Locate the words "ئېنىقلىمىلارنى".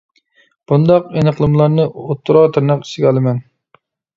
1.19-1.85